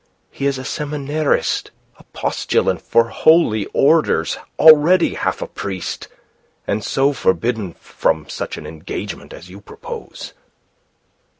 [0.31, 1.69] He is a seminarist
[1.99, 6.07] a postulant for holy orders, already half a priest,
[6.65, 10.33] and so forbidden from such an engagement as you propose."